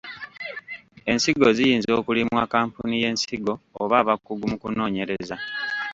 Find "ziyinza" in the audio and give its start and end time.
1.57-1.91